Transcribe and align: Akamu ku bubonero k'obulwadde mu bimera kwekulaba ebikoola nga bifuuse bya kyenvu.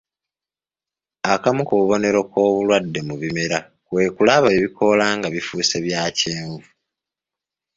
Akamu 1.33 1.61
ku 1.67 1.73
bubonero 1.79 2.19
k'obulwadde 2.31 2.99
mu 3.07 3.15
bimera 3.21 3.57
kwekulaba 3.87 4.47
ebikoola 4.57 5.05
nga 5.17 5.27
bifuuse 5.33 5.77
bya 5.85 6.03
kyenvu. 6.17 6.67